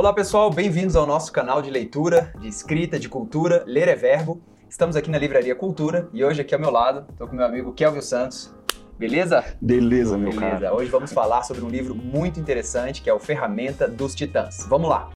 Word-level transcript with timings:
Olá 0.00 0.14
pessoal, 0.14 0.50
bem-vindos 0.50 0.96
ao 0.96 1.06
nosso 1.06 1.30
canal 1.30 1.60
de 1.60 1.68
leitura, 1.68 2.32
de 2.40 2.48
escrita, 2.48 2.98
de 2.98 3.06
cultura, 3.06 3.62
Ler 3.66 3.86
é 3.86 3.94
Verbo. 3.94 4.40
Estamos 4.66 4.96
aqui 4.96 5.10
na 5.10 5.18
Livraria 5.18 5.54
Cultura 5.54 6.08
e 6.10 6.24
hoje 6.24 6.40
aqui 6.40 6.54
ao 6.54 6.60
meu 6.60 6.70
lado 6.70 7.04
estou 7.10 7.28
com 7.28 7.36
meu 7.36 7.44
amigo 7.44 7.74
Kelvin 7.74 8.00
Santos. 8.00 8.50
Beleza? 8.98 9.44
Beleza, 9.60 10.16
meu 10.16 10.30
Beleza. 10.30 10.52
cara. 10.52 10.74
Hoje 10.74 10.90
vamos 10.90 11.12
falar 11.12 11.42
sobre 11.42 11.62
um 11.62 11.68
livro 11.68 11.94
muito 11.94 12.40
interessante 12.40 13.02
que 13.02 13.10
é 13.10 13.12
o 13.12 13.18
Ferramenta 13.18 13.86
dos 13.86 14.14
Titãs. 14.14 14.64
Vamos 14.70 14.88
lá. 14.88 15.10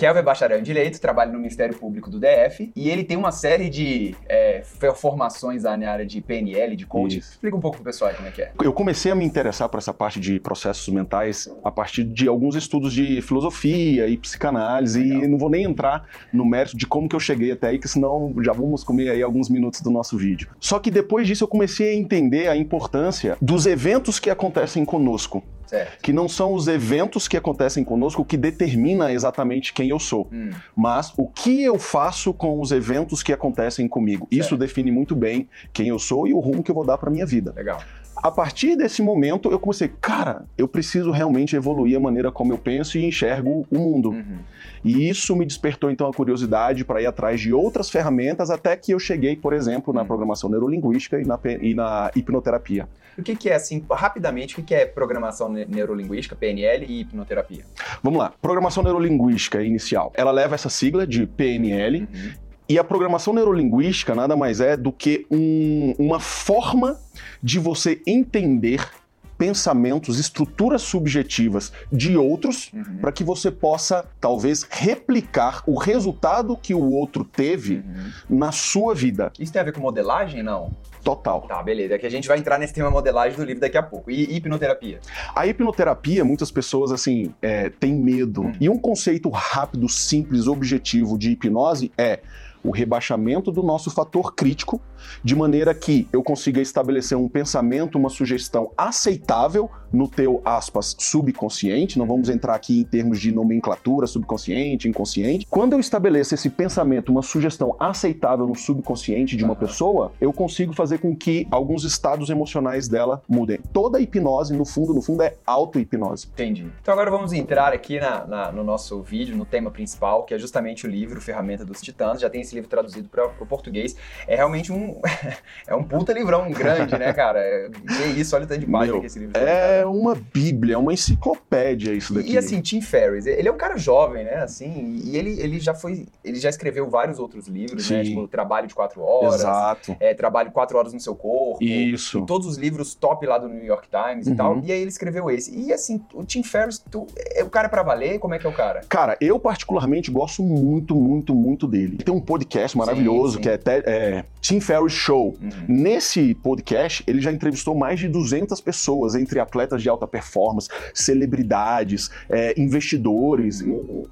Kelvin 0.00 0.20
é 0.20 0.22
bacharel 0.22 0.58
em 0.58 0.62
Direito, 0.62 0.98
trabalha 0.98 1.30
no 1.30 1.36
Ministério 1.36 1.76
Público 1.76 2.08
do 2.08 2.18
DF 2.18 2.72
e 2.74 2.88
ele 2.88 3.04
tem 3.04 3.18
uma 3.18 3.30
série 3.30 3.68
de 3.68 4.16
é, 4.26 4.62
formações 4.96 5.64
na 5.64 5.72
área 5.72 6.06
de 6.06 6.22
PNL, 6.22 6.74
de 6.74 6.86
coaching. 6.86 7.18
Isso. 7.18 7.32
Explica 7.32 7.54
um 7.54 7.60
pouco 7.60 7.76
pro 7.76 7.84
pessoal 7.84 8.08
aí 8.08 8.16
como 8.16 8.28
é 8.28 8.30
que 8.30 8.40
é. 8.40 8.50
Eu 8.62 8.72
comecei 8.72 9.12
a 9.12 9.14
me 9.14 9.26
interessar 9.26 9.68
por 9.68 9.76
essa 9.76 9.92
parte 9.92 10.18
de 10.18 10.40
processos 10.40 10.88
mentais 10.88 11.54
a 11.62 11.70
partir 11.70 12.04
de 12.04 12.26
alguns 12.26 12.54
estudos 12.54 12.94
de 12.94 13.20
filosofia 13.20 14.08
e 14.08 14.16
psicanálise 14.16 15.02
Legal. 15.02 15.24
e 15.24 15.28
não 15.28 15.36
vou 15.36 15.50
nem 15.50 15.64
entrar 15.64 16.06
no 16.32 16.46
mérito 16.46 16.78
de 16.78 16.86
como 16.86 17.06
que 17.06 17.14
eu 17.14 17.20
cheguei 17.20 17.52
até 17.52 17.68
aí, 17.68 17.78
que 17.78 17.86
senão 17.86 18.34
já 18.42 18.54
vamos 18.54 18.82
comer 18.82 19.10
aí 19.10 19.22
alguns 19.22 19.50
minutos 19.50 19.82
do 19.82 19.90
nosso 19.90 20.16
vídeo. 20.16 20.48
Só 20.58 20.78
que 20.78 20.90
depois 20.90 21.26
disso 21.26 21.44
eu 21.44 21.48
comecei 21.48 21.90
a 21.90 21.94
entender 21.94 22.48
a 22.48 22.56
importância 22.56 23.36
dos 23.38 23.66
eventos 23.66 24.18
que 24.18 24.30
acontecem 24.30 24.82
conosco, 24.82 25.44
Certo. 25.66 26.02
que 26.02 26.12
não 26.12 26.28
são 26.28 26.52
os 26.52 26.66
eventos 26.66 27.28
que 27.28 27.36
acontecem 27.36 27.84
conosco 27.84 28.24
que 28.24 28.36
determina 28.36 29.12
exatamente 29.12 29.72
quem 29.72 29.89
eu 29.90 29.98
sou. 29.98 30.28
Hum, 30.32 30.50
mas 30.76 31.12
o 31.16 31.26
que 31.26 31.62
eu 31.62 31.78
faço 31.78 32.32
com 32.32 32.60
os 32.60 32.72
eventos 32.72 33.22
que 33.22 33.32
acontecem 33.32 33.86
comigo. 33.88 34.26
Isso 34.30 34.50
Certo. 34.50 34.60
define 34.60 34.90
muito 34.90 35.14
bem 35.14 35.48
quem 35.72 35.88
eu 35.88 35.98
sou 35.98 36.26
e 36.26 36.32
o 36.32 36.38
rumo 36.40 36.62
que 36.62 36.70
eu 36.70 36.74
vou 36.74 36.84
dar 36.84 36.98
para 36.98 37.10
minha 37.10 37.26
vida. 37.26 37.52
legal. 37.56 37.80
A 38.22 38.30
partir 38.30 38.76
desse 38.76 39.00
momento, 39.02 39.50
eu 39.50 39.58
comecei, 39.58 39.88
cara, 40.00 40.44
eu 40.58 40.68
preciso 40.68 41.10
realmente 41.10 41.56
evoluir 41.56 41.96
a 41.96 42.00
maneira 42.00 42.30
como 42.30 42.52
eu 42.52 42.58
penso 42.58 42.98
e 42.98 43.04
enxergo 43.04 43.66
o 43.70 43.78
mundo. 43.78 44.10
Uhum. 44.10 44.38
E 44.84 45.08
isso 45.08 45.34
me 45.36 45.44
despertou 45.46 45.90
então 45.90 46.06
a 46.08 46.12
curiosidade 46.12 46.84
para 46.84 47.00
ir 47.02 47.06
atrás 47.06 47.40
de 47.40 47.52
outras 47.52 47.88
ferramentas 47.90 48.50
até 48.50 48.76
que 48.76 48.92
eu 48.92 48.98
cheguei, 48.98 49.36
por 49.36 49.52
exemplo, 49.52 49.92
na 49.92 50.02
Hum. 50.02 50.06
programação 50.06 50.48
neurolinguística 50.50 51.18
e 51.20 51.24
na, 51.24 51.38
e 51.60 51.74
na 51.74 52.10
hipnoterapia. 52.14 52.88
O 53.18 53.22
que, 53.22 53.34
que 53.36 53.50
é, 53.50 53.54
assim, 53.54 53.84
rapidamente, 53.90 54.54
o 54.54 54.56
que, 54.56 54.62
que 54.62 54.74
é 54.74 54.86
programação 54.86 55.50
ne- 55.50 55.66
neurolinguística, 55.66 56.34
PNL 56.36 56.86
e 56.88 57.00
hipnoterapia? 57.00 57.64
Vamos 58.02 58.18
lá, 58.18 58.32
programação 58.40 58.82
neurolinguística 58.82 59.62
inicial. 59.62 60.12
Ela 60.14 60.30
leva 60.30 60.54
essa 60.54 60.68
sigla 60.70 61.06
de 61.06 61.26
PNL 61.26 62.00
Uhum. 62.00 62.32
E 62.70 62.78
a 62.78 62.84
programação 62.84 63.34
neurolinguística 63.34 64.14
nada 64.14 64.36
mais 64.36 64.60
é 64.60 64.76
do 64.76 64.92
que 64.92 65.26
um- 65.28 65.92
uma 65.98 66.20
forma 66.20 66.96
de 67.42 67.58
você 67.58 68.00
entender 68.06 68.88
pensamentos, 69.36 70.20
estruturas 70.20 70.82
subjetivas 70.82 71.72
de 71.90 72.16
outros 72.16 72.70
Uhum. 72.72 72.98
para 73.00 73.10
que 73.10 73.24
você 73.24 73.50
possa 73.50 74.04
talvez 74.20 74.64
replicar 74.70 75.64
o 75.66 75.76
resultado 75.78 76.56
que 76.56 76.72
o 76.74 76.92
outro 76.92 77.24
teve 77.24 77.76
Uhum. 77.76 78.38
na 78.38 78.52
sua 78.52 78.94
vida 78.94 79.32
Isso 79.40 79.50
tem 79.52 79.62
a 79.62 79.64
ver 79.64 79.72
com 79.72 79.80
modelagem? 79.80 80.40
Não. 80.42 80.70
total. 81.02 81.40
Tá, 81.48 81.62
beleza. 81.62 81.94
É 81.94 81.98
que 81.98 82.04
a 82.04 82.10
gente 82.10 82.28
vai 82.28 82.36
entrar 82.38 82.58
nesse 82.58 82.74
tema 82.74 82.90
modelagem 82.90 83.34
do 83.38 83.42
livro 83.42 83.58
daqui 83.62 83.78
a 83.78 83.82
pouco. 83.82 84.10
E 84.10 84.36
hipnoterapia? 84.36 85.00
A 85.34 85.46
hipnoterapia, 85.46 86.22
muitas 86.26 86.50
pessoas 86.50 86.92
assim 86.92 87.32
é, 87.40 87.70
têm 87.70 87.94
medo. 87.94 88.42
Hum. 88.42 88.52
E 88.60 88.68
um 88.68 88.76
conceito 88.76 89.30
rápido, 89.30 89.88
simples, 89.88 90.46
objetivo 90.46 91.16
de 91.18 91.30
hipnose 91.30 91.90
é 91.96 92.20
o 92.62 92.70
rebaixamento 92.70 93.50
do 93.50 93.62
nosso 93.62 93.90
fator 93.90 94.34
crítico, 94.34 94.80
de 95.22 95.34
maneira 95.34 95.74
que 95.74 96.08
eu 96.12 96.22
consiga 96.22 96.60
estabelecer 96.60 97.16
um 97.16 97.28
pensamento, 97.28 97.96
uma 97.98 98.08
sugestão 98.10 98.70
aceitável 98.76 99.70
no 99.92 100.06
teu 100.08 100.40
aspas 100.44 100.94
subconsciente. 100.98 101.98
Não 101.98 102.06
vamos 102.06 102.28
entrar 102.28 102.54
aqui 102.54 102.80
em 102.80 102.84
termos 102.84 103.20
de 103.20 103.32
nomenclatura, 103.32 104.06
subconsciente, 104.06 104.88
inconsciente. 104.88 105.46
Quando 105.50 105.72
eu 105.72 105.80
estabeleço 105.80 106.34
esse 106.34 106.48
pensamento, 106.48 107.10
uma 107.10 107.22
sugestão 107.22 107.74
aceitável 107.78 108.46
no 108.46 108.54
subconsciente 108.54 109.36
de 109.36 109.44
uma 109.44 109.56
pessoa, 109.56 110.12
eu 110.20 110.32
consigo 110.32 110.72
fazer 110.72 110.98
com 110.98 111.14
que 111.14 111.46
alguns 111.50 111.84
estados 111.84 112.30
emocionais 112.30 112.88
dela 112.88 113.22
mudem. 113.28 113.58
Toda 113.72 114.00
hipnose, 114.00 114.56
no 114.56 114.64
fundo, 114.64 114.94
no 114.94 115.02
fundo, 115.02 115.22
é 115.22 115.34
auto-hipnose. 115.46 116.28
Entendi. 116.32 116.66
Então 116.80 116.92
agora 116.94 117.10
vamos 117.10 117.32
entrar 117.32 117.72
aqui 117.72 117.98
na- 117.98 118.26
na- 118.26 118.52
no 118.52 118.62
nosso 118.62 119.02
vídeo, 119.02 119.36
no 119.36 119.44
tema 119.44 119.70
principal, 119.70 120.24
que 120.24 120.34
é 120.34 120.38
justamente 120.38 120.86
o 120.86 120.90
livro 120.90 121.20
Ferramenta 121.20 121.64
dos 121.64 121.80
Titãs. 121.80 122.20
Já 122.20 122.30
tem 122.30 122.40
esse 122.40 122.54
livro 122.54 122.70
traduzido 122.70 123.08
para 123.08 123.26
o 123.40 123.46
português. 123.46 123.96
É 124.26 124.36
realmente 124.36 124.72
um 124.72 124.89
é 125.66 125.74
um 125.74 125.82
puta 125.82 126.12
livrão 126.12 126.50
grande, 126.50 126.98
né, 126.98 127.12
cara? 127.12 127.40
É, 127.40 127.68
que 127.68 128.20
isso, 128.20 128.34
olha 128.34 128.44
o 128.44 128.48
tanto 128.48 128.60
de 128.60 128.66
página 128.66 129.00
que 129.00 129.06
esse 129.06 129.18
livro 129.18 129.34
tem. 129.34 129.42
É 129.42 129.84
uma 129.86 130.14
bíblia, 130.14 130.74
é 130.74 130.78
uma 130.78 130.92
enciclopédia 130.92 131.92
isso 131.92 132.14
daqui. 132.14 132.32
E 132.32 132.38
assim, 132.38 132.60
Tim 132.60 132.80
Ferriss, 132.80 133.26
ele 133.26 133.48
é 133.48 133.52
um 133.52 133.56
cara 133.56 133.76
jovem, 133.76 134.24
né? 134.24 134.36
Assim, 134.36 135.00
e 135.04 135.16
ele, 135.16 135.40
ele 135.40 135.60
já 135.60 135.74
foi. 135.74 136.06
Ele 136.24 136.38
já 136.38 136.48
escreveu 136.48 136.88
vários 136.88 137.18
outros 137.18 137.46
livros, 137.46 137.88
né? 137.90 138.02
Sim. 138.04 138.10
Tipo, 138.10 138.28
Trabalho 138.28 138.66
de 138.66 138.74
Quatro 138.74 139.02
Horas, 139.02 139.36
Exato. 139.40 139.96
é, 140.00 140.14
Trabalho 140.14 140.50
Quatro 140.50 140.78
Horas 140.78 140.92
no 140.92 141.00
Seu 141.00 141.14
Corpo. 141.14 141.62
Isso. 141.62 142.18
E 142.20 142.26
todos 142.26 142.46
os 142.46 142.56
livros 142.56 142.94
top 142.94 143.26
lá 143.26 143.38
do 143.38 143.48
New 143.48 143.64
York 143.64 143.88
Times 143.88 144.26
e 144.26 144.30
Uhum. 144.30 144.36
tal. 144.36 144.60
E 144.62 144.72
aí 144.72 144.80
ele 144.80 144.90
escreveu 144.90 145.30
esse. 145.30 145.54
E 145.56 145.72
assim, 145.72 146.02
o 146.14 146.24
Tim 146.24 146.42
Ferriss, 146.42 146.78
tu, 146.90 147.06
é 147.34 147.42
o 147.42 147.50
cara 147.50 147.68
pra 147.68 147.82
valer? 147.82 148.18
Como 148.18 148.34
é 148.34 148.38
que 148.38 148.46
é 148.46 148.50
o 148.50 148.52
cara? 148.52 148.80
Cara, 148.88 149.16
eu 149.20 149.38
particularmente 149.38 150.10
gosto 150.10 150.42
muito, 150.42 150.94
muito, 150.94 151.34
muito 151.34 151.66
dele. 151.66 151.98
Tem 151.98 152.14
um 152.14 152.20
podcast 152.20 152.76
maravilhoso 152.76 153.36
sim. 153.36 153.42
que 153.42 153.48
é, 153.48 153.58
é 153.66 154.24
Tim 154.40 154.60
Ferriss 154.60 154.79
Show. 154.88 155.36
Uhum. 155.40 155.50
Nesse 155.68 156.34
podcast, 156.34 157.02
ele 157.06 157.20
já 157.20 157.30
entrevistou 157.32 157.74
mais 157.74 157.98
de 158.00 158.08
200 158.08 158.60
pessoas, 158.60 159.14
entre 159.14 159.38
atletas 159.40 159.82
de 159.82 159.88
alta 159.88 160.06
performance, 160.06 160.68
celebridades, 160.94 162.10
é, 162.28 162.58
investidores, 162.60 163.62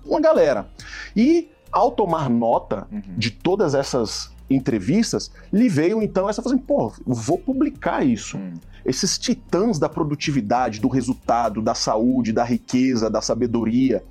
uma 0.05 0.21
galera. 0.21 0.69
E 1.17 1.49
ao 1.73 1.91
tomar 1.91 2.29
nota 2.31 2.87
Uhum. 2.91 3.01
de 3.17 3.31
todas 3.31 3.75
essas 3.75 4.31
entrevistas, 4.51 5.31
lhe 5.53 5.69
veio 5.69 6.03
então 6.03 6.29
essa 6.29 6.43
fazendo, 6.43 6.63
pô, 6.63 6.93
vou 7.07 7.39
publicar 7.39 8.05
isso. 8.05 8.39
Esses 8.89 9.19
titãs 9.19 9.79
da 9.79 9.89
produtividade, 9.89 10.81
do 10.81 10.89
resultado, 10.89 11.61
da 11.61 11.75
saúde, 11.75 12.33
da 12.33 12.43
riqueza, 12.43 13.11
da 13.11 13.21
sabedoria. 13.21 14.03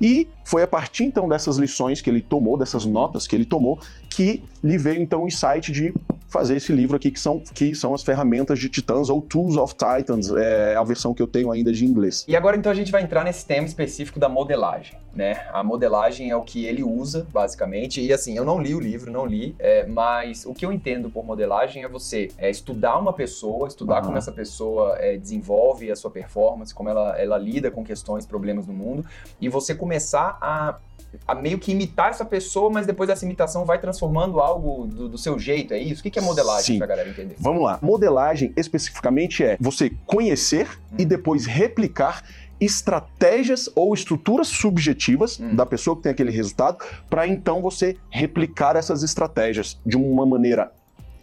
E 0.00 0.28
foi 0.44 0.62
a 0.62 0.66
partir 0.66 1.04
então 1.04 1.28
dessas 1.28 1.56
lições 1.56 2.00
que 2.00 2.08
ele 2.08 2.20
tomou, 2.20 2.56
dessas 2.56 2.84
notas 2.84 3.26
que 3.26 3.34
ele 3.34 3.44
tomou, 3.44 3.80
que 4.08 4.42
lhe 4.62 4.78
veio 4.78 5.02
então 5.02 5.24
o 5.24 5.26
insight 5.26 5.72
de 5.72 5.92
fazer 6.30 6.56
esse 6.56 6.72
livro 6.72 6.96
aqui, 6.96 7.10
que 7.10 7.18
são, 7.18 7.40
que 7.40 7.74
são 7.74 7.92
as 7.92 8.02
ferramentas 8.02 8.58
de 8.58 8.68
titãs, 8.68 9.10
ou 9.10 9.20
Tools 9.20 9.56
of 9.56 9.74
Titans, 9.74 10.30
é 10.30 10.76
a 10.76 10.84
versão 10.84 11.12
que 11.12 11.20
eu 11.20 11.26
tenho 11.26 11.50
ainda 11.50 11.72
de 11.72 11.84
inglês. 11.84 12.24
E 12.28 12.36
agora 12.36 12.56
então 12.56 12.70
a 12.70 12.74
gente 12.74 12.92
vai 12.92 13.02
entrar 13.02 13.24
nesse 13.24 13.44
tema 13.44 13.66
específico 13.66 14.20
da 14.20 14.28
modelagem, 14.28 14.96
né? 15.12 15.46
A 15.52 15.62
modelagem 15.64 16.30
é 16.30 16.36
o 16.36 16.42
que 16.42 16.64
ele 16.64 16.84
usa, 16.84 17.26
basicamente. 17.32 18.00
E 18.00 18.12
assim, 18.12 18.36
eu 18.36 18.44
não 18.44 18.60
li 18.60 18.74
o 18.74 18.80
livro, 18.80 19.10
não 19.10 19.26
li, 19.26 19.56
é, 19.58 19.84
mas 19.86 20.46
o 20.46 20.54
que 20.54 20.64
eu 20.64 20.72
entendo 20.72 21.10
por 21.10 21.24
modelagem 21.24 21.82
é 21.82 21.88
você 21.88 22.28
é, 22.38 22.48
estudar 22.48 22.96
uma 22.98 23.12
pessoa, 23.12 23.66
estudar 23.66 23.96
Aham. 23.96 24.06
como 24.06 24.18
essa 24.18 24.30
pessoa 24.30 24.96
é, 24.98 25.16
desenvolve 25.16 25.90
a 25.90 25.96
sua 25.96 26.10
performance, 26.10 26.72
como 26.72 26.88
ela, 26.88 27.18
ela 27.18 27.36
lida 27.36 27.70
com 27.70 27.84
questões, 27.84 28.24
problemas 28.24 28.66
no 28.66 28.72
mundo, 28.72 29.04
e 29.40 29.48
você 29.48 29.74
começar 29.74 30.38
a 30.40 30.78
a 31.26 31.34
meio 31.34 31.58
que 31.58 31.72
imitar 31.72 32.10
essa 32.10 32.24
pessoa, 32.24 32.70
mas 32.70 32.86
depois 32.86 33.08
essa 33.10 33.24
imitação 33.24 33.64
vai 33.64 33.78
transformando 33.80 34.40
algo 34.40 34.86
do, 34.86 35.08
do 35.08 35.18
seu 35.18 35.38
jeito, 35.38 35.74
é 35.74 35.78
isso? 35.78 36.00
O 36.00 36.02
que 36.02 36.10
que 36.10 36.18
é 36.18 36.22
modelagem, 36.22 36.74
Sim. 36.74 36.78
pra 36.78 36.86
galera 36.86 37.08
entender? 37.08 37.36
Vamos 37.38 37.62
lá. 37.62 37.78
Modelagem 37.82 38.52
especificamente 38.56 39.42
é 39.44 39.56
você 39.60 39.90
conhecer 40.06 40.68
e 40.98 41.04
depois 41.04 41.46
replicar 41.46 42.22
estratégias 42.60 43.68
ou 43.74 43.94
estruturas 43.94 44.48
subjetivas 44.48 45.40
Hum. 45.40 45.54
da 45.56 45.64
pessoa 45.64 45.96
que 45.96 46.02
tem 46.02 46.12
aquele 46.12 46.30
resultado, 46.30 46.78
para 47.08 47.26
então 47.26 47.62
você 47.62 47.96
replicar 48.10 48.76
essas 48.76 49.02
estratégias 49.02 49.78
de 49.84 49.96
uma 49.96 50.26
maneira 50.26 50.72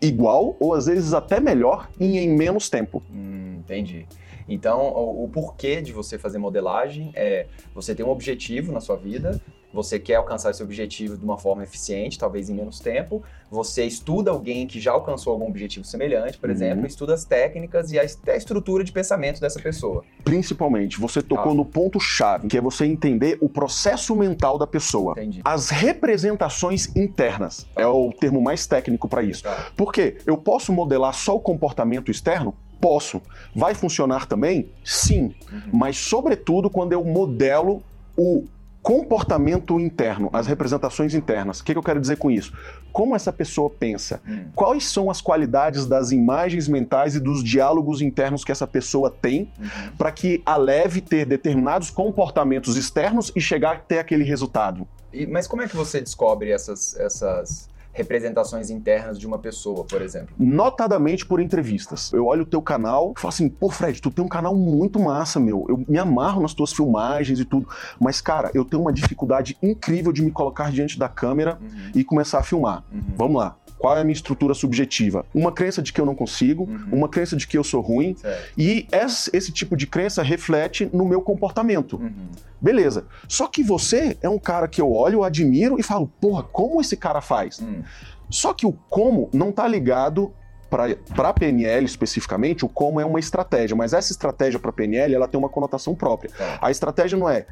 igual 0.02 0.56
ou 0.60 0.74
às 0.74 0.86
vezes 0.86 1.14
até 1.14 1.40
melhor 1.40 1.90
e 2.00 2.18
em 2.18 2.30
menos 2.30 2.70
tempo. 2.70 3.02
Hum, 3.12 3.58
entendi. 3.60 4.06
Então, 4.50 4.80
o, 4.80 5.26
o 5.26 5.30
porquê 5.30 5.82
de 5.82 5.92
você 5.92 6.18
fazer 6.18 6.38
modelagem 6.38 7.12
é 7.14 7.48
você 7.76 7.94
tem 7.94 8.06
um 8.06 8.10
objetivo 8.10 8.72
na 8.72 8.80
sua 8.80 8.96
vida, 8.96 9.42
você 9.74 10.00
quer 10.00 10.16
alcançar 10.16 10.52
esse 10.52 10.64
objetivo 10.64 11.18
de 11.18 11.24
uma 11.24 11.38
forma 11.38 11.64
eficiente, 11.64 12.18
talvez 12.18 12.50
em 12.50 12.54
menos 12.56 12.80
tempo. 12.80 13.22
Você 13.52 13.84
estuda 13.86 14.32
alguém 14.32 14.66
que 14.68 14.80
já 14.80 14.92
alcançou 14.92 15.34
algum 15.34 15.48
objetivo 15.48 15.86
semelhante, 15.86 16.38
por 16.38 16.50
Uhum. 16.50 16.56
exemplo, 16.56 16.88
estuda 16.88 17.14
as 17.14 17.24
técnicas 17.26 17.92
e 17.92 18.00
a, 18.00 18.04
até 18.04 18.34
a 18.34 18.38
estrutura 18.38 18.84
de 18.84 18.92
pensamento 18.92 19.40
dessa 19.40 19.60
pessoa. 19.60 20.04
Principalmente, 20.24 21.00
você 21.00 21.22
tocou 21.22 21.52
Ah. 21.52 21.56
no 21.56 21.64
ponto-chave, 21.66 22.48
que 22.48 22.58
é 22.58 22.62
você 22.62 22.86
entender 22.86 23.38
o 23.42 23.48
processo 23.48 24.16
mental 24.16 24.58
da 24.58 24.68
pessoa. 24.68 25.14
Entendi. 25.14 25.42
As 25.46 25.70
representações 25.70 26.94
internas 26.96 27.68
é 27.76 27.86
o 27.86 28.12
termo 28.12 28.42
mais 28.42 28.66
técnico 28.68 29.08
para 29.08 29.22
isso. 29.22 29.44
Tá. 29.44 29.68
Porque 29.76 30.18
eu 30.26 30.38
posso 30.38 30.74
modelar 30.74 31.14
só 31.14 31.36
o 31.36 31.40
comportamento 31.40 32.10
externo? 32.10 32.56
Posso. 32.82 33.22
Vai 33.56 33.74
funcionar 33.74 34.26
também? 34.28 34.70
Sim. 34.84 35.34
Uhum. 35.52 35.62
Mas, 35.74 35.98
sobretudo, 35.98 36.70
quando 36.70 36.94
eu 36.94 37.04
modelo 37.04 37.82
o 38.16 38.46
comportamento 38.88 39.78
interno, 39.82 40.30
as 40.32 40.48
representações 40.48 41.14
internas. 41.14 41.60
O 41.60 41.64
que, 41.66 41.74
que 41.74 41.78
eu 41.78 41.84
quero 41.84 42.00
dizer 42.00 42.16
com 42.16 42.32
isso? 42.32 42.54
Como 42.94 43.14
essa 43.18 43.34
pessoa 43.34 43.70
pensa? 43.70 44.22
Hum. 44.26 44.46
Quais 44.56 44.86
são 44.86 45.12
as 45.12 45.20
qualidades 45.20 45.86
das 45.86 46.12
imagens 46.14 46.70
mentais 46.70 47.14
e 47.14 47.20
dos 47.20 47.44
diálogos 47.44 48.02
internos 48.02 48.46
que 48.46 48.52
essa 48.52 48.66
pessoa 48.66 49.12
tem 49.12 49.52
Uhum. 49.60 49.96
para 49.98 50.10
que 50.10 50.42
a 50.46 50.56
leve 50.56 51.02
ter 51.02 51.26
determinados 51.26 51.90
comportamentos 51.90 52.78
externos 52.78 53.30
e 53.36 53.42
chegar 53.42 53.76
até 53.76 54.00
aquele 54.00 54.24
resultado? 54.24 54.88
E- 55.12 55.28
mas 55.28 55.48
como 55.48 55.62
é 55.64 55.68
que 55.68 55.76
você 55.76 56.00
descobre 56.00 56.50
essas, 56.52 56.96
essas 56.98 57.70
representações 57.98 58.70
internas 58.70 59.18
de 59.20 59.26
uma 59.28 59.40
pessoa, 59.40 59.84
por 59.84 60.02
exemplo? 60.02 60.30
Notadamente 60.38 61.26
por 61.26 61.40
entrevistas. 61.42 62.14
Eu 62.14 62.26
olho 62.28 62.44
o 62.44 62.46
teu 62.46 62.62
canal 62.62 63.14
e 63.18 63.20
falo 63.20 63.30
assim, 63.30 63.50
pô, 63.50 63.70
Fred, 63.70 64.00
tu 64.02 64.12
tem 64.12 64.24
um 64.24 64.28
canal 64.30 64.56
muito 64.56 65.00
massa, 65.00 65.40
meu. 65.40 65.66
Eu 65.68 65.84
me 65.88 65.98
amarro 65.98 66.42
nas 66.42 66.54
tuas 66.54 66.72
filmagens 66.72 67.40
e 67.40 67.46
tudo. 67.46 67.68
Mas, 68.00 68.22
cara, 68.22 68.52
eu 68.54 68.64
tenho 68.64 68.82
uma 68.82 68.94
dificuldade 68.94 69.58
incrível 69.62 70.14
de 70.14 70.22
me 70.22 70.32
colocar 70.32 70.72
diante 70.72 70.98
da 71.00 71.10
câmera 71.10 71.58
Uhum. 71.60 71.92
e 71.96 72.04
começar 72.04 72.40
a 72.40 72.44
filmar. 72.44 72.84
Uhum. 72.94 73.02
Vamos 73.18 73.38
lá. 73.42 73.56
Qual 73.80 73.96
é 73.96 74.02
a 74.02 74.04
minha 74.04 74.14
estrutura 74.14 74.54
subjetiva? 74.54 75.26
Uma 75.34 75.52
crença 75.52 75.82
de 75.82 75.94
que 75.94 76.02
eu 76.02 76.06
não 76.06 76.16
consigo, 76.16 76.64
Uhum. 76.64 76.88
uma 76.92 77.08
crença 77.10 77.36
de 77.36 77.46
que 77.48 77.58
eu 77.58 77.64
sou 77.64 77.82
ruim, 77.82 78.16
Certo. 78.16 78.54
e 78.58 78.88
esse, 78.92 79.30
esse 79.34 79.52
tipo 79.52 79.76
de 79.78 79.86
crença 79.86 80.24
reflete 80.24 80.90
no 80.92 81.06
meu 81.06 81.22
comportamento. 81.22 81.98
Uhum. 81.98 82.28
Beleza. 82.60 83.06
Só 83.28 83.48
que 83.48 83.62
você 83.62 84.18
é 84.22 84.28
um 84.28 84.40
cara 84.40 84.68
que 84.68 84.82
eu 84.82 84.92
olho, 84.92 85.24
admiro 85.24 85.80
e 85.80 85.84
falo, 85.84 86.12
porra, 86.20 86.42
como 86.44 86.82
esse 86.82 86.98
cara 86.98 87.22
faz? 87.22 87.60
Hum. 87.62 87.84
Só 88.30 88.54
que 88.54 88.66
o 88.66 88.74
como 88.90 89.30
não 89.32 89.52
tá 89.52 89.68
ligado 89.68 90.34
para 90.70 91.34
PNL 91.34 91.86
especificamente, 91.86 92.66
o 92.66 92.68
como 92.70 93.00
é 93.00 93.06
uma 93.06 93.20
estratégia, 93.20 93.76
mas 93.76 93.94
essa 93.94 94.12
estratégia 94.12 94.60
para 94.60 94.72
PNL 94.74 95.14
ela 95.14 95.28
tem 95.28 95.40
uma 95.40 95.48
conotação 95.50 95.96
própria. 95.96 96.30
Tá. 96.38 96.58
A 96.62 96.70
estratégia 96.72 97.18
não 97.18 97.30
é 97.30 97.46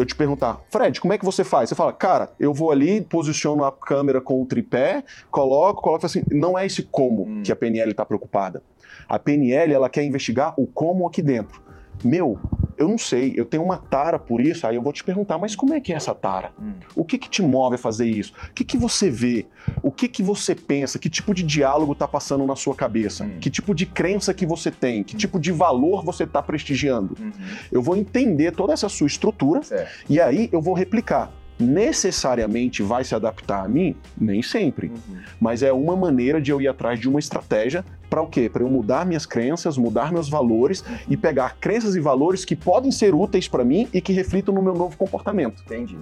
eu 0.00 0.06
te 0.06 0.14
perguntar, 0.14 0.60
Fred, 0.70 1.00
como 1.00 1.12
é 1.12 1.18
que 1.18 1.24
você 1.24 1.44
faz? 1.44 1.68
Você 1.68 1.74
fala, 1.74 1.92
cara, 1.92 2.30
eu 2.38 2.52
vou 2.54 2.70
ali, 2.70 3.00
posiciono 3.00 3.64
a 3.64 3.70
câmera 3.72 4.20
com 4.20 4.40
o 4.40 4.46
tripé, 4.46 5.04
coloco, 5.30 5.82
coloco 5.82 6.06
assim. 6.06 6.22
Não 6.30 6.58
é 6.58 6.66
esse 6.66 6.82
como 6.82 7.22
Hum. 7.24 7.42
que 7.42 7.52
a 7.52 7.56
PNL 7.56 7.90
está 7.90 8.04
preocupada. 8.04 8.62
A 9.08 9.18
PNL 9.18 9.72
ela 9.72 9.88
quer 9.88 10.02
investigar 10.04 10.54
o 10.56 10.66
como 10.66 11.06
aqui 11.06 11.20
dentro. 11.22 11.60
Meu, 12.04 12.38
eu 12.80 12.88
não 12.88 12.96
sei, 12.96 13.34
eu 13.36 13.44
tenho 13.44 13.62
uma 13.62 13.76
tara 13.76 14.18
por 14.18 14.40
isso, 14.40 14.66
aí 14.66 14.74
eu 14.74 14.80
vou 14.80 14.92
te 14.92 15.04
perguntar, 15.04 15.36
mas 15.36 15.54
como 15.54 15.74
é 15.74 15.80
que 15.80 15.92
é 15.92 15.96
essa 15.96 16.14
tara? 16.14 16.50
Hum. 16.58 16.72
O 16.96 17.04
que 17.04 17.18
que 17.18 17.28
te 17.28 17.42
move 17.42 17.74
a 17.74 17.78
fazer 17.78 18.06
isso? 18.06 18.32
O 18.48 18.54
que 18.54 18.64
que 18.64 18.78
você 18.78 19.10
vê? 19.10 19.44
O 19.82 19.90
que 19.90 20.08
que 20.08 20.22
você 20.22 20.54
pensa? 20.54 20.98
Que 20.98 21.10
tipo 21.10 21.34
de 21.34 21.42
diálogo 21.42 21.94
tá 21.94 22.08
passando 22.08 22.46
na 22.46 22.56
sua 22.56 22.74
cabeça? 22.74 23.24
Hum. 23.24 23.36
Que 23.38 23.50
tipo 23.50 23.74
de 23.74 23.84
crença 23.84 24.32
que 24.32 24.46
você 24.46 24.70
tem? 24.70 25.04
Que 25.04 25.14
tipo 25.14 25.38
de 25.38 25.52
valor 25.52 26.02
você 26.02 26.26
tá 26.26 26.42
prestigiando? 26.42 27.14
Uhum. 27.20 27.32
Eu 27.70 27.82
vou 27.82 27.96
entender 27.96 28.52
toda 28.52 28.72
essa 28.72 28.88
sua 28.88 29.06
estrutura 29.06 29.62
Certo. 29.62 30.06
e 30.08 30.18
aí 30.18 30.48
eu 30.50 30.62
vou 30.62 30.72
replicar. 30.72 31.30
Necessariamente 31.60 32.82
vai 32.82 33.04
se 33.04 33.14
adaptar 33.14 33.64
a 33.64 33.68
mim? 33.68 33.94
Nem 34.18 34.42
sempre. 34.42 34.88
Uhum. 34.88 35.18
Mas 35.40 35.62
é 35.62 35.72
uma 35.72 35.94
maneira 35.94 36.40
de 36.40 36.50
eu 36.50 36.60
ir 36.60 36.68
atrás 36.68 36.98
de 36.98 37.08
uma 37.08 37.18
estratégia 37.18 37.84
para 38.08 38.22
o 38.22 38.26
quê? 38.26 38.48
Para 38.48 38.62
eu 38.62 38.68
mudar 38.70 39.04
minhas 39.06 39.26
crenças, 39.26 39.76
mudar 39.76 40.12
meus 40.12 40.28
valores 40.28 40.84
e 41.08 41.16
pegar 41.16 41.56
crenças 41.60 41.94
e 41.94 42.00
valores 42.00 42.44
que 42.44 42.56
podem 42.56 42.90
ser 42.90 43.14
úteis 43.14 43.46
para 43.46 43.64
mim 43.64 43.88
e 43.92 44.00
que 44.00 44.12
reflitam 44.12 44.54
no 44.54 44.62
meu 44.62 44.74
novo 44.74 44.96
comportamento. 44.96 45.62
Entendi. 45.66 45.98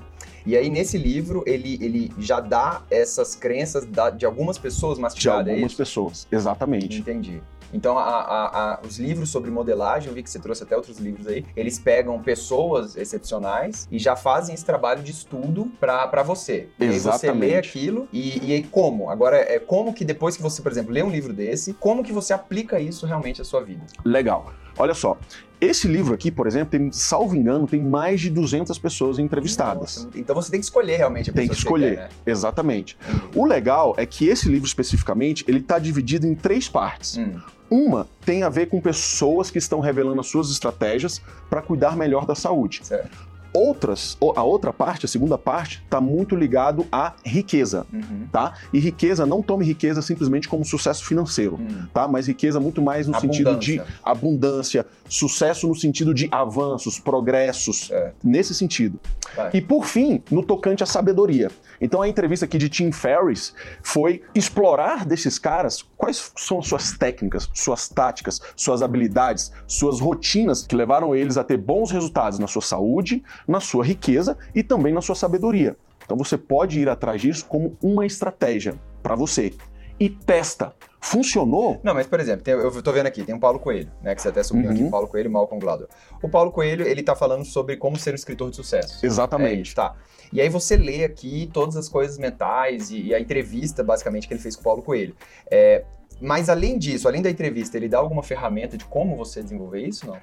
E 0.46 0.56
aí, 0.56 0.70
nesse 0.70 0.96
livro, 0.96 1.42
ele, 1.46 1.78
ele 1.82 2.10
já 2.18 2.40
dá 2.40 2.80
essas 2.90 3.34
crenças 3.34 3.84
da- 3.84 4.08
de 4.08 4.24
algumas 4.24 4.56
pessoas 4.56 4.96
De 4.96 5.02
mastigadas, 5.02 5.48
é 5.48 5.50
algumas 5.50 5.72
isso? 5.72 5.78
pessoas. 5.78 6.26
Exatamente. 6.32 7.00
Entendi. 7.00 7.42
Então, 7.72 7.98
a- 7.98 8.02
a- 8.04 8.72
a- 8.74 8.80
os 8.86 8.98
livros 8.98 9.30
sobre 9.30 9.50
modelagem, 9.50 10.08
eu 10.08 10.14
vi 10.14 10.22
que 10.22 10.30
você 10.30 10.38
trouxe 10.38 10.62
até 10.62 10.76
outros 10.76 10.98
livros 10.98 11.26
aí, 11.26 11.44
eles 11.56 11.78
pegam 11.78 12.20
pessoas 12.22 12.96
excepcionais 12.96 13.86
e 13.90 13.98
já 13.98 14.16
fazem 14.16 14.54
esse 14.54 14.64
trabalho 14.64 15.02
de 15.02 15.10
estudo 15.10 15.70
pra 15.80 16.22
você. 16.22 16.68
E 16.78 16.84
aí 16.84 16.88
você 16.98 17.08
lê 17.32 17.46
Exatamente. 17.56 17.56
aquilo 17.68 18.08
e, 18.12 18.46
e 18.48 18.52
aí 18.54 18.62
como? 18.62 19.10
Agora, 19.10 19.36
é 19.36 19.58
como 19.58 19.92
que 19.92 20.04
depois 20.04 20.36
que 20.36 20.42
você, 20.42 20.62
por 20.62 20.72
exemplo, 20.72 20.92
lê 20.92 21.02
um 21.02 21.10
livro 21.10 21.32
desse, 21.32 21.72
como 21.74 22.02
que 22.02 22.12
você 22.12 22.32
aplica 22.32 22.80
isso 22.80 23.06
realmente 23.06 23.40
à 23.42 23.44
sua 23.44 23.62
vida? 23.62 23.84
Legal. 24.04 24.52
Olha 24.78 24.94
só. 24.94 25.16
Esse 25.60 25.88
livro 25.88 26.14
aqui, 26.14 26.30
por 26.30 26.46
exemplo, 26.46 26.70
tem, 26.78 26.92
salvo 26.92 27.34
engano, 27.34 27.66
tem 27.66 27.82
mais 27.82 28.20
de 28.20 28.30
200 28.30 28.78
pessoas 28.78 29.18
entrevistadas. 29.18 30.04
Nossa, 30.04 30.18
então 30.18 30.34
você 30.34 30.50
tem 30.50 30.60
que 30.60 30.64
escolher 30.64 30.96
realmente 30.96 31.30
a 31.30 31.32
Tem 31.32 31.48
que 31.48 31.54
escolher. 31.54 31.96
quer, 31.96 32.02
né? 32.04 32.08
Exatamente. 32.26 32.96
O 33.34 33.44
legal 33.44 33.94
é 33.96 34.06
que 34.06 34.28
esse 34.28 34.48
livro 34.48 34.66
especificamente, 34.66 35.44
ele 35.48 35.58
está 35.58 35.78
dividido 35.78 36.26
em 36.26 36.34
três 36.34 36.68
partes. 36.68 37.16
Hum, 37.16 37.40
Uma 37.70 38.06
tem 38.24 38.44
a 38.44 38.48
ver 38.48 38.66
com 38.66 38.80
pessoas 38.80 39.50
que 39.50 39.58
estão 39.58 39.80
revelando 39.80 40.20
as 40.20 40.26
suas 40.28 40.50
estratégias 40.50 41.20
para 41.50 41.60
cuidar 41.60 41.96
melhor 41.96 42.24
da 42.24 42.34
saúde. 42.34 42.80
certo. 42.84 43.26
Outras, 43.52 44.16
a 44.36 44.42
outra 44.42 44.72
parte, 44.72 45.06
a 45.06 45.08
segunda 45.08 45.38
parte, 45.38 45.82
está 45.84 46.00
muito 46.00 46.36
ligado 46.36 46.86
à 46.92 47.14
riqueza, 47.24 47.86
Uhum. 47.92 48.26
tá? 48.30 48.54
E 48.72 48.78
riqueza, 48.78 49.24
não 49.24 49.42
tome 49.42 49.64
riqueza 49.64 50.02
simplesmente 50.02 50.48
como 50.48 50.64
sucesso 50.64 51.04
financeiro, 51.04 51.56
Hum. 51.56 51.86
tá? 51.92 52.06
Mas 52.06 52.26
riqueza 52.28 52.60
muito 52.60 52.82
mais 52.82 53.06
no 53.06 53.18
sentido 53.18 53.56
de 53.56 53.78
Abundância. 53.80 54.02
abundância, 54.04 54.86
sucesso 55.08 55.66
no 55.66 55.74
sentido 55.74 56.12
de 56.12 56.28
avanços, 56.30 56.98
progressos, 56.98 57.86
Certo. 57.86 58.16
nesse 58.22 58.54
sentido. 58.54 59.00
Vai. 59.34 59.50
E 59.54 59.60
por 59.60 59.84
fim, 59.86 60.22
no 60.30 60.42
tocante 60.42 60.82
à 60.82 60.86
sabedoria. 60.86 61.50
Então 61.80 62.02
a 62.02 62.08
entrevista 62.08 62.44
aqui 62.44 62.58
de 62.58 62.68
Tim 62.68 62.90
Ferriss 62.92 63.54
foi 63.82 64.22
explorar 64.34 65.04
desses 65.06 65.38
caras 65.38 65.82
quais 65.98 66.32
são 66.36 66.62
suas 66.62 66.92
técnicas, 66.92 67.50
suas 67.52 67.88
táticas, 67.88 68.40
suas 68.56 68.80
habilidades, 68.80 69.52
suas 69.66 70.00
rotinas 70.00 70.64
que 70.64 70.76
levaram 70.76 71.14
eles 71.14 71.36
a 71.36 71.44
ter 71.44 71.58
bons 71.58 71.90
resultados 71.90 72.38
na 72.38 72.46
sua 72.46 72.62
saúde, 72.62 73.22
na 73.46 73.60
sua 73.60 73.84
riqueza 73.84 74.38
e 74.54 74.62
também 74.62 74.94
na 74.94 75.02
sua 75.02 75.16
sabedoria. 75.16 75.76
Então 76.04 76.16
você 76.16 76.38
pode 76.38 76.80
ir 76.80 76.88
atrás 76.88 77.20
disso 77.20 77.44
como 77.46 77.76
uma 77.82 78.06
estratégia 78.06 78.80
para 79.02 79.16
você. 79.16 79.52
E 80.00 80.08
testa. 80.08 80.72
Funcionou? 81.00 81.80
Não, 81.82 81.94
mas 81.94 82.06
por 82.06 82.18
exemplo, 82.20 82.42
tem- 82.42 82.54
eu 82.54 82.82
tô 82.82 82.92
vendo 82.92 83.06
aqui, 83.06 83.22
tem 83.22 83.34
o 83.34 83.38
Paulo 83.40 83.58
Coelho, 83.58 83.90
né? 84.02 84.14
Que 84.14 84.20
você 84.22 84.28
até 84.28 84.42
subiu 84.42 84.66
Uhum. 84.70 84.72
aqui, 84.76 84.90
Paulo 84.90 85.06
Coelho 85.08 85.28
e 85.28 85.32
Malcolm 85.32 85.60
Gladwell. 85.60 85.88
O 86.22 86.28
Paulo 86.28 86.50
Coelho, 86.50 86.86
ele 86.86 87.02
tá 87.02 87.14
falando 87.14 87.44
sobre 87.44 87.76
como 87.76 87.96
ser 87.96 88.12
um 88.12 88.14
escritor 88.16 88.50
de 88.50 88.56
sucesso. 88.56 89.04
É 89.04 89.06
Exatamente. 89.06 89.62
isso, 89.68 89.76
tá. 89.76 89.94
E 90.32 90.40
aí 90.40 90.48
você 90.48 90.76
lê 90.76 91.04
aqui 91.04 91.48
todas 91.52 91.76
as 91.76 91.88
coisas 91.88 92.18
mentais 92.18 92.90
e, 92.90 93.00
e 93.08 93.14
a 93.14 93.20
entrevista, 93.20 93.82
basicamente, 93.84 94.26
que 94.26 94.34
ele 94.34 94.40
fez 94.40 94.56
com 94.56 94.60
o 94.62 94.64
Paulo 94.64 94.82
Coelho. 94.82 95.14
É, 95.50 95.84
mas 96.20 96.48
além 96.48 96.76
disso, 96.76 97.06
além 97.08 97.22
da 97.22 97.30
entrevista, 97.30 97.76
ele 97.76 97.88
dá 97.88 97.98
alguma 97.98 98.22
ferramenta 98.22 98.76
de 98.76 98.84
como 98.84 99.16
você 99.16 99.42
desenvolver 99.42 99.80
isso, 99.80 100.06
não? 100.06 100.18